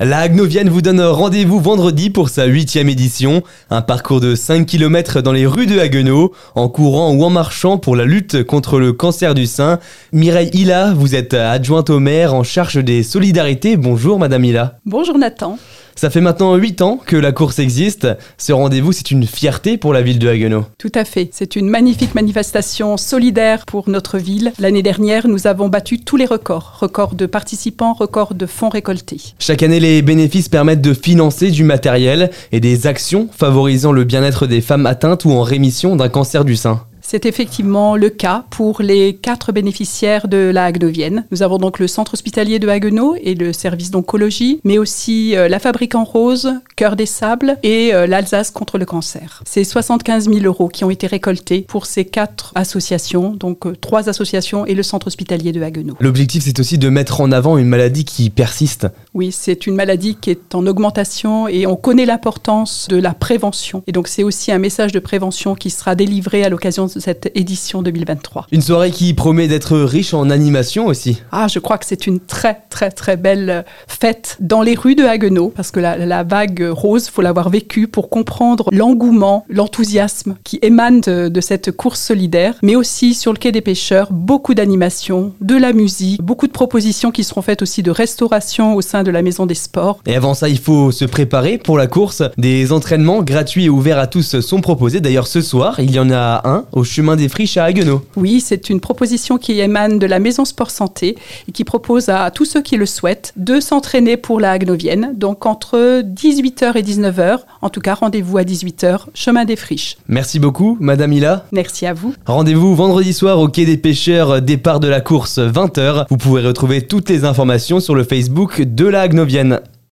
La 0.00 0.18
Agnovienne 0.18 0.68
vous 0.68 0.80
donne 0.80 1.00
rendez-vous 1.00 1.58
vendredi 1.58 2.08
pour 2.08 2.28
sa 2.28 2.44
huitième 2.44 2.88
édition. 2.88 3.42
Un 3.68 3.82
parcours 3.82 4.20
de 4.20 4.36
5 4.36 4.64
km 4.64 5.22
dans 5.22 5.32
les 5.32 5.44
rues 5.44 5.66
de 5.66 5.80
Haguenau, 5.80 6.32
en 6.54 6.68
courant 6.68 7.10
ou 7.10 7.24
en 7.24 7.30
marchant 7.30 7.78
pour 7.78 7.96
la 7.96 8.04
lutte 8.04 8.44
contre 8.44 8.78
le 8.78 8.92
cancer 8.92 9.34
du 9.34 9.46
sein. 9.46 9.80
Mireille 10.12 10.50
Hilla, 10.52 10.92
vous 10.94 11.16
êtes 11.16 11.34
adjointe 11.34 11.90
au 11.90 11.98
maire 11.98 12.32
en 12.32 12.44
charge 12.44 12.76
des 12.76 13.02
solidarités. 13.02 13.76
Bonjour 13.76 14.20
Madame 14.20 14.44
Hilla. 14.44 14.78
Bonjour 14.86 15.18
Nathan. 15.18 15.58
Ça 15.98 16.10
fait 16.10 16.20
maintenant 16.20 16.54
8 16.54 16.80
ans 16.82 17.00
que 17.04 17.16
la 17.16 17.32
course 17.32 17.58
existe. 17.58 18.06
Ce 18.36 18.52
rendez-vous, 18.52 18.92
c'est 18.92 19.10
une 19.10 19.26
fierté 19.26 19.76
pour 19.76 19.92
la 19.92 20.00
ville 20.00 20.20
de 20.20 20.28
Haguenau. 20.28 20.64
Tout 20.78 20.92
à 20.94 21.04
fait. 21.04 21.30
C'est 21.32 21.56
une 21.56 21.68
magnifique 21.68 22.14
manifestation 22.14 22.96
solidaire 22.96 23.66
pour 23.66 23.88
notre 23.88 24.16
ville. 24.16 24.52
L'année 24.60 24.84
dernière, 24.84 25.26
nous 25.26 25.48
avons 25.48 25.68
battu 25.68 25.98
tous 25.98 26.14
les 26.14 26.24
records. 26.24 26.76
Records 26.78 27.16
de 27.16 27.26
participants, 27.26 27.94
records 27.94 28.34
de 28.34 28.46
fonds 28.46 28.68
récoltés. 28.68 29.34
Chaque 29.40 29.64
année, 29.64 29.80
les 29.80 30.00
bénéfices 30.02 30.48
permettent 30.48 30.82
de 30.82 30.94
financer 30.94 31.50
du 31.50 31.64
matériel 31.64 32.30
et 32.52 32.60
des 32.60 32.86
actions 32.86 33.28
favorisant 33.36 33.90
le 33.90 34.04
bien-être 34.04 34.46
des 34.46 34.60
femmes 34.60 34.86
atteintes 34.86 35.24
ou 35.24 35.32
en 35.32 35.42
rémission 35.42 35.96
d'un 35.96 36.08
cancer 36.08 36.44
du 36.44 36.54
sein. 36.54 36.80
C'est 37.10 37.24
effectivement 37.24 37.96
le 37.96 38.10
cas 38.10 38.44
pour 38.50 38.82
les 38.82 39.16
quatre 39.16 39.50
bénéficiaires 39.50 40.28
de 40.28 40.50
la 40.52 40.66
Hagenovienne. 40.66 41.24
Nous 41.30 41.42
avons 41.42 41.56
donc 41.56 41.78
le 41.78 41.86
centre 41.86 42.12
hospitalier 42.12 42.58
de 42.58 42.68
Haguenau 42.68 43.16
et 43.22 43.34
le 43.34 43.54
service 43.54 43.90
d'oncologie, 43.90 44.60
mais 44.62 44.76
aussi 44.76 45.34
euh, 45.34 45.48
la 45.48 45.58
fabrique 45.58 45.94
en 45.94 46.04
rose, 46.04 46.52
Cœur 46.76 46.96
des 46.96 47.06
Sables 47.06 47.56
et 47.62 47.94
euh, 47.94 48.06
l'Alsace 48.06 48.50
contre 48.50 48.76
le 48.76 48.84
cancer. 48.84 49.42
C'est 49.46 49.64
75 49.64 50.28
000 50.28 50.40
euros 50.40 50.68
qui 50.68 50.84
ont 50.84 50.90
été 50.90 51.06
récoltés 51.06 51.64
pour 51.66 51.86
ces 51.86 52.04
quatre 52.04 52.52
associations, 52.54 53.30
donc 53.34 53.64
euh, 53.64 53.74
trois 53.74 54.10
associations 54.10 54.66
et 54.66 54.74
le 54.74 54.82
centre 54.82 55.06
hospitalier 55.06 55.52
de 55.52 55.62
Haguenau. 55.62 55.94
L'objectif, 56.00 56.44
c'est 56.44 56.60
aussi 56.60 56.76
de 56.76 56.90
mettre 56.90 57.22
en 57.22 57.32
avant 57.32 57.56
une 57.56 57.68
maladie 57.68 58.04
qui 58.04 58.28
persiste. 58.28 58.86
Oui, 59.14 59.32
c'est 59.32 59.66
une 59.66 59.76
maladie 59.76 60.14
qui 60.14 60.28
est 60.28 60.54
en 60.54 60.66
augmentation 60.66 61.48
et 61.48 61.66
on 61.66 61.76
connaît 61.76 62.04
l'importance 62.04 62.86
de 62.90 62.98
la 62.98 63.14
prévention. 63.14 63.82
Et 63.86 63.92
donc 63.92 64.08
c'est 64.08 64.24
aussi 64.24 64.52
un 64.52 64.58
message 64.58 64.92
de 64.92 64.98
prévention 64.98 65.54
qui 65.54 65.70
sera 65.70 65.94
délivré 65.94 66.44
à 66.44 66.50
l'occasion 66.50 66.84
de 66.84 66.97
cette 67.00 67.30
édition 67.34 67.82
2023. 67.82 68.46
Une 68.52 68.62
soirée 68.62 68.90
qui 68.90 69.14
promet 69.14 69.48
d'être 69.48 69.78
riche 69.78 70.14
en 70.14 70.30
animation 70.30 70.86
aussi. 70.86 71.22
Ah, 71.32 71.46
je 71.48 71.58
crois 71.58 71.78
que 71.78 71.86
c'est 71.86 72.06
une 72.06 72.20
très 72.20 72.62
très 72.70 72.90
très 72.90 73.16
belle 73.16 73.64
fête 73.86 74.36
dans 74.40 74.62
les 74.62 74.74
rues 74.74 74.94
de 74.94 75.04
Haguenau, 75.04 75.52
parce 75.54 75.70
que 75.70 75.80
la, 75.80 76.22
vague 76.22 76.68
rose, 76.70 77.08
faut 77.08 77.22
l'avoir 77.22 77.48
vécue 77.50 77.88
pour 77.88 78.10
comprendre 78.10 78.68
l'engouement, 78.72 79.44
l'enthousiasme 79.48 80.36
qui 80.44 80.58
émane 80.62 81.00
de, 81.00 81.40
cette 81.40 81.70
course 81.72 82.00
solidaire, 82.00 82.54
mais 82.62 82.76
aussi 82.76 83.14
sur 83.14 83.32
le 83.32 83.38
quai 83.38 83.52
des 83.52 83.60
pêcheurs, 83.60 84.08
beaucoup 84.12 84.54
d'animation, 84.54 85.32
de 85.40 85.56
la 85.56 85.72
musique, 85.72 86.20
beaucoup 86.22 86.46
de 86.46 86.52
propositions 86.52 87.10
qui 87.10 87.24
seront 87.24 87.42
faites 87.42 87.62
aussi 87.62 87.82
de 87.82 87.90
restauration 87.90 88.74
au 88.74 88.80
sein 88.80 89.02
de 89.02 89.10
la 89.10 89.22
maison 89.22 89.46
des 89.46 89.54
sports. 89.54 90.00
Et 90.06 90.16
avant 90.16 90.34
ça, 90.34 90.48
il 90.48 90.58
faut 90.58 90.90
se 90.90 91.04
préparer 91.04 91.58
pour 91.58 91.78
la 91.78 91.86
course. 91.86 92.22
Des 92.36 92.72
entraînements 92.72 93.22
gratuits 93.22 93.64
et 93.64 93.68
ouverts 93.68 93.98
à 93.98 94.06
tous 94.06 94.40
sont 94.40 94.60
proposés. 94.60 95.00
D'ailleurs, 95.00 95.26
ce 95.26 95.40
soir, 95.40 95.80
il 95.80 95.90
y 95.90 95.98
en 95.98 96.10
a 96.10 96.42
un 96.44 96.64
au 96.72 96.84
chemin 96.88 97.16
des 97.16 97.28
friches 97.28 97.56
à 97.56 97.64
Haguenau. 97.64 98.02
Oui, 98.16 98.40
c'est 98.40 98.70
une 98.70 98.80
proposition 98.80 99.38
qui 99.38 99.58
émane 99.60 99.98
de 99.98 100.06
la 100.06 100.18
Maison 100.18 100.44
Sport 100.44 100.70
Santé 100.70 101.16
et 101.48 101.52
qui 101.52 101.64
propose 101.64 102.08
à 102.08 102.30
tous 102.30 102.44
ceux 102.44 102.62
qui 102.62 102.76
le 102.76 102.86
souhaitent 102.86 103.32
de 103.36 103.60
s'entraîner 103.60 104.16
pour 104.16 104.40
la 104.40 104.52
Hagenovienne. 104.52 105.12
Donc 105.14 105.46
entre 105.46 106.02
18h 106.02 106.76
et 106.76 106.82
19h, 106.82 107.40
en 107.62 107.70
tout 107.70 107.80
cas 107.80 107.94
rendez-vous 107.94 108.38
à 108.38 108.42
18h, 108.42 109.06
chemin 109.14 109.44
des 109.44 109.56
friches. 109.56 109.96
Merci 110.08 110.38
beaucoup, 110.38 110.76
Madame 110.80 111.12
Hila. 111.12 111.46
Merci 111.52 111.86
à 111.86 111.92
vous. 111.92 112.14
Rendez-vous 112.26 112.74
vendredi 112.74 113.12
soir 113.12 113.38
au 113.38 113.48
Quai 113.48 113.64
des 113.64 113.76
Pêcheurs, 113.76 114.42
départ 114.42 114.80
de 114.80 114.88
la 114.88 115.00
course 115.00 115.38
20h. 115.38 116.06
Vous 116.10 116.16
pouvez 116.16 116.42
retrouver 116.42 116.82
toutes 116.82 117.08
les 117.08 117.24
informations 117.24 117.80
sur 117.80 117.94
le 117.94 118.04
Facebook 118.04 118.62
de 118.62 118.86
la 118.86 119.02
Hagenovienne. 119.02 119.60